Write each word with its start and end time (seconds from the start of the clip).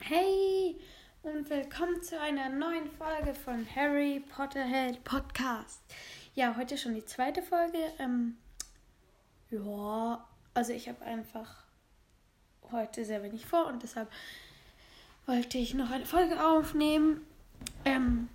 Hey 0.00 0.76
und 1.22 1.48
willkommen 1.48 2.02
zu 2.02 2.20
einer 2.20 2.48
neuen 2.48 2.90
Folge 2.90 3.32
von 3.34 3.64
Harry 3.76 4.18
Potterhead 4.34 5.04
Podcast. 5.04 5.80
Ja, 6.34 6.56
heute 6.56 6.76
schon 6.76 6.94
die 6.94 7.04
zweite 7.04 7.40
Folge. 7.40 7.78
Ähm, 8.00 8.36
ja, 9.50 10.26
also 10.54 10.72
ich 10.72 10.88
habe 10.88 11.04
einfach 11.04 11.62
heute 12.72 13.04
sehr 13.04 13.22
wenig 13.22 13.46
vor 13.46 13.66
und 13.66 13.84
deshalb 13.84 14.10
wollte 15.26 15.58
ich 15.58 15.74
noch 15.74 15.90
eine 15.90 16.06
Folge 16.06 16.44
aufnehmen. 16.44 17.24
Ähm, 17.84 18.28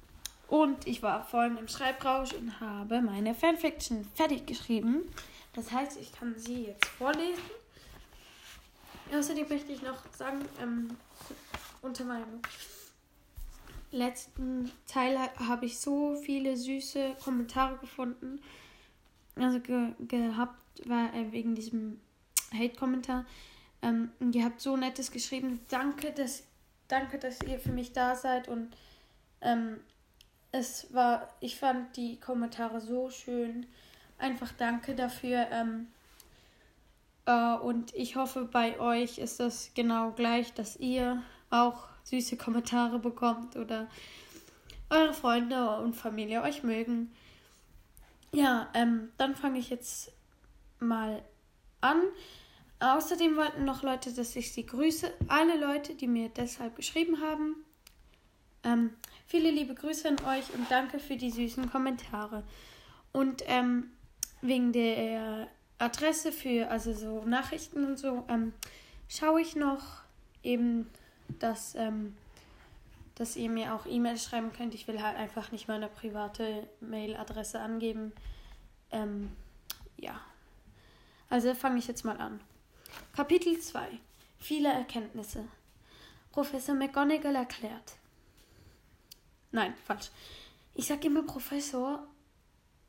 und 0.48 0.88
ich 0.88 1.04
war 1.04 1.26
vorhin 1.26 1.58
im 1.58 1.68
Schreibrausch 1.68 2.32
und 2.32 2.62
habe 2.62 3.02
meine 3.02 3.36
Fanfiction 3.36 4.06
fertig 4.16 4.46
geschrieben. 4.46 5.02
Das 5.54 5.72
heißt, 5.72 6.00
ich 6.00 6.14
kann 6.14 6.38
sie 6.38 6.68
jetzt 6.68 6.86
vorlesen. 6.86 7.44
Außerdem 9.14 9.48
möchte 9.48 9.72
ich 9.72 9.82
noch 9.82 10.02
sagen, 10.12 10.40
ähm, 10.62 10.98
unter 11.82 12.04
meinem 12.06 12.42
letzten 13.92 14.72
Teil 14.88 15.18
habe 15.18 15.66
ich 15.66 15.80
so 15.80 16.16
viele 16.16 16.58
süße 16.58 17.16
Kommentare 17.24 17.78
gefunden. 17.78 18.42
Also 19.36 19.60
ge 19.60 19.92
gehabt, 20.08 20.88
war 20.88 21.14
äh, 21.14 21.32
wegen 21.32 21.56
diesem 21.56 22.00
Hate-Kommentar. 22.54 23.26
Ähm, 23.82 24.12
ihr 24.34 24.44
habt 24.44 24.62
so 24.62 24.76
nettes 24.76 25.12
geschrieben. 25.12 25.62
Danke, 25.70 26.12
dass, 26.12 26.44
danke, 26.88 27.20
dass 27.20 27.42
ihr 27.44 27.60
für 27.60 27.72
mich 27.72 27.94
da 27.94 28.16
seid. 28.16 28.48
Und 28.48 28.76
ähm, 29.42 29.80
es 30.52 30.94
war, 30.94 31.30
ich 31.40 31.58
fand 31.58 31.96
die 31.98 32.20
Kommentare 32.20 32.82
so 32.82 33.10
schön. 33.10 33.66
Einfach 34.18 34.52
danke 34.58 34.96
dafür. 34.96 35.48
Ähm, 35.52 35.88
äh, 37.26 37.56
und 37.56 37.94
ich 37.96 38.16
hoffe, 38.16 38.46
bei 38.46 38.80
euch 38.80 39.18
ist 39.18 39.40
das 39.40 39.72
genau 39.74 40.12
gleich, 40.12 40.54
dass 40.54 40.78
ihr 40.78 41.22
auch 41.50 41.88
süße 42.04 42.38
Kommentare 42.38 43.00
bekommt 43.00 43.56
oder 43.56 43.88
eure 44.90 45.14
Freunde 45.14 45.78
und 45.78 45.96
Familie 45.96 46.42
euch 46.44 46.64
mögen. 46.64 47.12
Ja, 48.32 48.70
ähm, 48.74 49.10
dann 49.18 49.36
fange 49.36 49.60
ich 49.60 49.70
jetzt 49.70 50.12
mal 50.80 51.24
an. 51.82 52.02
Außerdem 52.80 53.36
wollten 53.38 53.66
noch 53.66 53.84
Leute, 53.84 54.14
dass 54.14 54.36
ich 54.36 54.52
sie 54.52 54.66
grüße. 54.66 55.12
Alle 55.28 55.58
Leute, 55.58 55.96
die 55.96 56.08
mir 56.08 56.30
deshalb 56.30 56.76
geschrieben 56.76 57.22
haben. 57.22 57.56
Ähm, 58.64 58.92
viele 59.26 59.50
liebe 59.50 59.74
Grüße 59.74 60.08
an 60.08 60.18
euch 60.26 60.54
und 60.54 60.70
danke 60.70 61.00
für 61.00 61.16
die 61.16 61.32
süßen 61.32 61.72
Kommentare. 61.72 62.44
Und 63.14 63.44
ähm, 63.48 63.92
wegen 64.42 64.74
der 64.74 65.48
Adresse 65.78 66.32
für 66.32 66.70
also 66.70 66.94
so 66.94 67.24
Nachrichten 67.26 67.86
und 67.86 67.98
so 67.98 68.26
ähm, 68.30 68.54
schaue 69.08 69.42
ich 69.42 69.56
noch 69.56 70.04
eben 70.44 70.90
dass, 71.40 71.76
ähm, 71.76 72.16
dass 73.16 73.36
ihr 73.36 73.50
mir 73.50 73.74
auch 73.74 73.86
E-Mails 73.86 74.24
schreiben 74.24 74.52
könnt. 74.54 74.74
Ich 74.74 74.88
will 74.88 75.02
halt 75.02 75.18
einfach 75.18 75.52
nicht 75.52 75.68
meine 75.68 75.88
private 75.88 76.68
Mailadresse 76.82 77.60
angeben. 77.60 78.14
Ähm, 78.92 79.32
ja. 79.98 80.20
Also 81.30 81.54
fange 81.54 81.80
ich 81.80 81.88
jetzt 81.88 82.06
mal 82.06 82.18
an. 82.18 82.40
Kapitel 83.16 83.60
2. 83.60 83.88
Viele 84.40 84.72
Erkenntnisse. 84.72 85.46
Professor 86.32 86.76
McGonagall 86.76 87.36
erklärt. 87.36 87.96
Nein, 89.52 89.74
falsch. 89.86 90.12
Ich 90.74 90.88
sage 90.88 91.08
immer 91.08 91.24
Professor 91.24 92.06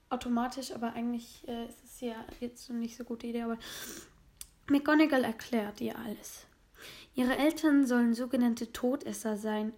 automatisch, 0.08 0.72
aber 0.72 0.92
eigentlich 0.92 1.46
äh, 1.48 1.66
ist 1.66 1.84
es 1.84 2.00
ja 2.00 2.14
jetzt 2.40 2.70
nicht 2.70 2.96
so 2.96 3.04
gute 3.04 3.26
Idee, 3.26 3.42
aber 3.42 3.58
McGonagall 4.68 5.24
erklärt 5.24 5.80
ihr 5.80 5.98
alles. 5.98 6.46
Ihre 7.14 7.36
Eltern 7.36 7.86
sollen 7.86 8.14
sogenannte 8.14 8.72
Todesser 8.72 9.36
sein, 9.36 9.72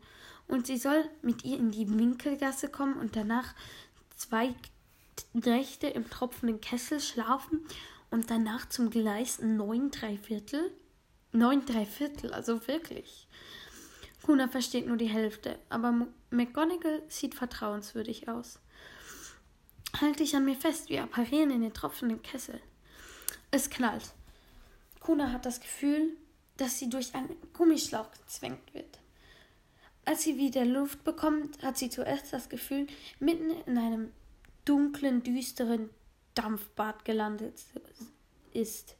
und 0.48 0.66
sie 0.66 0.78
soll 0.78 1.04
mit 1.22 1.44
ihr 1.44 1.58
in 1.58 1.70
die 1.70 1.88
Winkelgasse 1.98 2.68
kommen 2.68 2.94
und 2.94 3.14
danach 3.14 3.54
zwei 4.16 4.54
Nächte 5.34 5.86
im 5.88 6.08
tropfenden 6.08 6.60
Kessel 6.60 7.00
schlafen 7.00 7.60
und 8.10 8.30
danach 8.30 8.68
zum 8.68 8.90
Gleis 8.90 9.40
neun 9.40 9.90
Dreiviertel? 9.90 10.72
Neun 11.32 11.66
Dreiviertel, 11.66 12.32
also 12.32 12.66
wirklich. 12.66 13.28
Kuna 14.22 14.48
versteht 14.48 14.86
nur 14.86 14.96
die 14.96 15.06
Hälfte, 15.06 15.58
aber 15.68 16.08
McGonagall 16.30 17.02
sieht 17.08 17.34
vertrauenswürdig 17.34 18.28
aus. 18.28 18.58
Halte 20.00 20.22
ich 20.22 20.36
an 20.36 20.44
mir 20.44 20.54
fest, 20.54 20.90
wir 20.90 21.02
apparieren 21.02 21.50
in 21.50 21.62
den 21.62 21.74
tropfenden 21.74 22.22
Kessel. 22.22 22.60
Es 23.50 23.68
knallt. 23.68 24.12
Kuna 25.00 25.32
hat 25.32 25.44
das 25.44 25.60
Gefühl, 25.60 26.16
dass 26.56 26.78
sie 26.78 26.88
durch 26.88 27.14
einen 27.14 27.34
Gummischlauch 27.52 28.10
gezwängt 28.12 28.74
wird. 28.74 29.00
Als 30.04 30.22
sie 30.22 30.38
wieder 30.38 30.64
Luft 30.64 31.02
bekommt, 31.02 31.62
hat 31.62 31.76
sie 31.76 31.90
zuerst 31.90 32.32
das 32.32 32.48
Gefühl, 32.48 32.86
mitten 33.18 33.50
in 33.66 33.76
einem 33.76 34.12
dunklen, 34.64 35.22
düsteren 35.22 35.90
Dampfbad 36.34 37.04
gelandet 37.04 37.60
ist. 38.52 38.96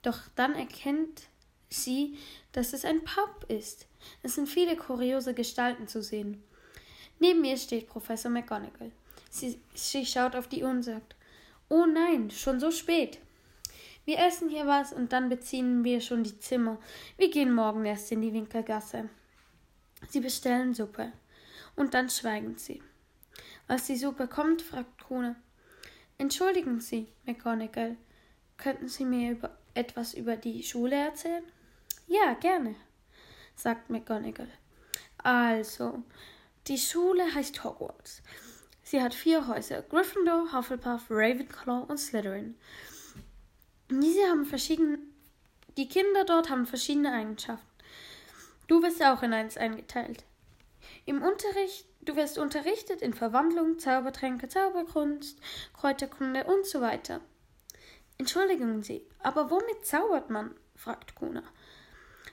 Doch 0.00 0.20
dann 0.36 0.54
erkennt 0.54 1.22
sie, 1.68 2.16
dass 2.52 2.72
es 2.72 2.86
ein 2.86 3.04
Pub 3.04 3.44
ist. 3.48 3.86
Es 4.22 4.36
sind 4.36 4.48
viele 4.48 4.76
kuriose 4.76 5.34
Gestalten 5.34 5.86
zu 5.86 6.02
sehen. 6.02 6.42
Neben 7.18 7.44
ihr 7.44 7.58
steht 7.58 7.88
Professor 7.88 8.30
McGonagall. 8.30 8.92
Sie, 9.34 9.60
sie 9.74 10.06
schaut 10.06 10.36
auf 10.36 10.46
die 10.46 10.62
Uhr 10.62 10.70
und 10.70 10.84
sagt: 10.84 11.16
Oh 11.68 11.86
nein, 11.86 12.30
schon 12.30 12.60
so 12.60 12.70
spät. 12.70 13.18
Wir 14.04 14.20
essen 14.20 14.48
hier 14.48 14.68
was 14.68 14.92
und 14.92 15.12
dann 15.12 15.28
beziehen 15.28 15.82
wir 15.82 16.00
schon 16.00 16.22
die 16.22 16.38
Zimmer. 16.38 16.78
Wir 17.16 17.32
gehen 17.32 17.52
morgen 17.52 17.84
erst 17.84 18.12
in 18.12 18.22
die 18.22 18.32
Winkelgasse. 18.32 19.08
Sie 20.08 20.20
bestellen 20.20 20.72
Suppe. 20.72 21.10
Und 21.74 21.94
dann 21.94 22.10
schweigen 22.10 22.58
sie. 22.58 22.80
Als 23.66 23.86
die 23.86 23.96
Suppe 23.96 24.28
kommt, 24.28 24.62
fragt 24.62 24.98
Krone. 24.98 25.34
Entschuldigen 26.16 26.78
Sie, 26.78 27.08
McGonagall, 27.24 27.96
könnten 28.56 28.86
Sie 28.86 29.04
mir 29.04 29.32
über 29.32 29.58
etwas 29.74 30.14
über 30.14 30.36
die 30.36 30.62
Schule 30.62 30.94
erzählen? 30.94 31.42
Ja, 32.06 32.34
gerne, 32.34 32.76
sagt 33.56 33.90
McGonagall. 33.90 34.52
Also, 35.18 36.04
die 36.68 36.78
Schule 36.78 37.34
heißt 37.34 37.64
Hogwarts. 37.64 38.22
Sie 38.84 39.02
hat 39.02 39.14
vier 39.14 39.48
Häuser: 39.48 39.82
Gryffindor, 39.82 40.52
Hufflepuff, 40.52 41.06
Ravenclaw 41.10 41.86
und 41.88 41.98
Slytherin. 41.98 42.54
Diese 43.90 44.28
haben 44.28 44.44
verschiedene, 44.44 44.98
die 45.76 45.88
Kinder 45.88 46.24
dort 46.24 46.50
haben 46.50 46.66
verschiedene 46.66 47.12
Eigenschaften. 47.12 47.66
Du 48.66 48.82
wirst 48.82 49.02
auch 49.02 49.22
in 49.22 49.32
eins 49.32 49.56
eingeteilt. 49.56 50.24
Im 51.06 51.22
Unterricht, 51.22 51.86
du 52.02 52.16
wirst 52.16 52.38
unterrichtet 52.38 53.02
in 53.02 53.12
Verwandlung, 53.12 53.78
Zaubertränke, 53.78 54.48
Zauberkunst, 54.48 55.38
Kräuterkunde 55.74 56.44
und 56.44 56.64
so 56.66 56.80
weiter. 56.80 57.20
Entschuldigen 58.16 58.82
Sie, 58.82 59.06
aber 59.18 59.50
womit 59.50 59.84
zaubert 59.84 60.30
man? 60.30 60.54
fragt 60.76 61.14
Kuna. 61.14 61.42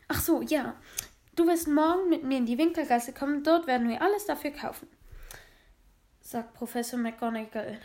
Ach 0.07 0.21
so, 0.21 0.41
ja. 0.41 0.75
Du 1.35 1.47
wirst 1.47 1.67
morgen 1.67 2.09
mit 2.09 2.23
mir 2.23 2.37
in 2.37 2.45
die 2.45 2.57
Winkelgasse 2.57 3.13
kommen, 3.13 3.43
dort 3.43 3.67
werden 3.67 3.89
wir 3.89 4.01
alles 4.01 4.25
dafür 4.25 4.51
kaufen, 4.51 4.87
sagt 6.31 6.53
Professor 6.53 6.97
McGonagall. 6.97 7.77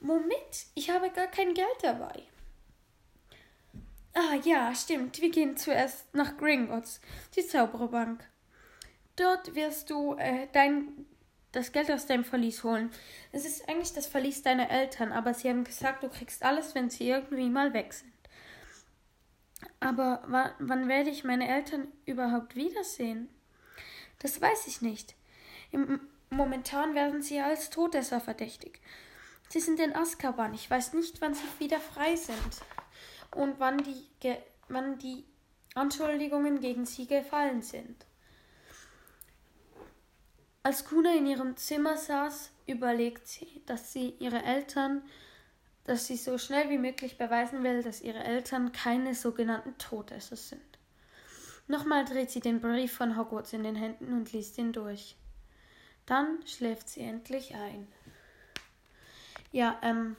Moment, 0.00 0.66
ich 0.74 0.90
habe 0.90 1.10
gar 1.10 1.28
kein 1.28 1.54
Geld 1.54 1.78
dabei. 1.82 2.22
Ah 4.12 4.34
ja, 4.44 4.74
stimmt. 4.74 5.20
Wir 5.20 5.30
gehen 5.30 5.56
zuerst 5.56 6.14
nach 6.14 6.36
Gringotts, 6.36 7.00
die 7.34 7.46
Zaubererbank. 7.46 8.22
Dort 9.16 9.54
wirst 9.54 9.88
du 9.90 10.14
äh, 10.14 10.48
dein 10.52 11.06
das 11.52 11.72
Geld 11.72 11.90
aus 11.90 12.06
deinem 12.06 12.24
Verlies 12.24 12.62
holen. 12.62 12.90
Es 13.32 13.44
ist 13.44 13.68
eigentlich 13.68 13.92
das 13.92 14.06
Verlies 14.06 14.42
deiner 14.42 14.70
Eltern, 14.70 15.10
aber 15.10 15.34
sie 15.34 15.48
haben 15.48 15.64
gesagt, 15.64 16.04
du 16.04 16.08
kriegst 16.08 16.44
alles, 16.44 16.74
wenn 16.76 16.90
sie 16.90 17.08
irgendwie 17.08 17.50
mal 17.50 17.72
weg 17.72 17.92
sind. 17.92 18.12
Aber 19.80 20.22
wann 20.58 20.88
werde 20.88 21.10
ich 21.10 21.24
meine 21.24 21.48
Eltern 21.48 21.88
überhaupt 22.06 22.54
wiedersehen? 22.54 23.28
Das 24.20 24.40
weiß 24.40 24.68
ich 24.68 24.80
nicht. 24.80 25.16
Im, 25.72 26.00
momentan 26.30 26.94
werden 26.94 27.22
sie 27.22 27.40
als 27.40 27.70
Todesser 27.70 28.20
verdächtig. 28.20 28.80
Sie 29.48 29.60
sind 29.60 29.80
in 29.80 29.94
Azkaban. 29.94 30.54
Ich 30.54 30.70
weiß 30.70 30.94
nicht, 30.94 31.20
wann 31.20 31.34
sie 31.34 31.42
wieder 31.58 31.80
frei 31.80 32.16
sind 32.16 32.62
und 33.34 33.58
wann 33.58 33.78
die, 33.78 34.06
wann 34.68 34.98
die 34.98 35.24
Anschuldigungen 35.74 36.60
gegen 36.60 36.86
sie 36.86 37.06
gefallen 37.06 37.62
sind. 37.62 38.06
Als 40.62 40.84
Kuna 40.84 41.14
in 41.14 41.26
ihrem 41.26 41.56
Zimmer 41.56 41.96
saß, 41.96 42.50
überlegt 42.66 43.26
sie, 43.26 43.62
dass 43.66 43.92
sie 43.92 44.10
ihre 44.18 44.42
Eltern, 44.42 45.02
dass 45.84 46.06
sie 46.06 46.16
so 46.16 46.38
schnell 46.38 46.68
wie 46.70 46.78
möglich 46.78 47.18
beweisen 47.18 47.62
will, 47.62 47.82
dass 47.82 48.02
ihre 48.02 48.22
Eltern 48.22 48.70
keine 48.70 49.14
sogenannten 49.14 49.76
Todesser 49.78 50.36
sind. 50.36 50.60
Nochmal 51.66 52.04
dreht 52.04 52.30
sie 52.30 52.40
den 52.40 52.60
Brief 52.60 52.92
von 52.92 53.16
Hogwarts 53.16 53.52
in 53.52 53.62
den 53.62 53.76
Händen 53.76 54.12
und 54.12 54.32
liest 54.32 54.58
ihn 54.58 54.72
durch. 54.72 55.16
Dann 56.06 56.38
schläft 56.46 56.88
sie 56.88 57.02
endlich 57.02 57.54
ein. 57.54 57.86
Ja, 59.52 59.78
ähm, 59.82 60.16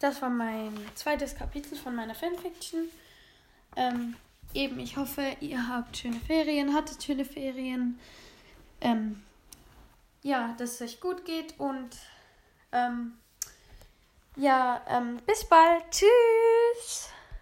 das 0.00 0.22
war 0.22 0.30
mein 0.30 0.74
zweites 0.94 1.34
Kapitel 1.34 1.76
von 1.76 1.94
meiner 1.94 2.14
Fanfiction. 2.14 2.88
Ähm, 3.76 4.16
eben, 4.54 4.78
ich 4.78 4.96
hoffe, 4.96 5.36
ihr 5.40 5.68
habt 5.68 5.96
schöne 5.96 6.20
Ferien, 6.20 6.74
hattet 6.74 7.02
schöne 7.02 7.24
Ferien. 7.24 7.98
Ähm, 8.80 9.22
ja, 10.22 10.54
dass 10.58 10.74
es 10.74 10.82
euch 10.82 11.00
gut 11.00 11.24
geht 11.24 11.58
und 11.58 11.90
ähm, 12.72 13.14
ja, 14.36 14.82
ähm, 14.88 15.20
bis 15.26 15.44
bald. 15.44 15.84
Tschüss. 15.90 17.10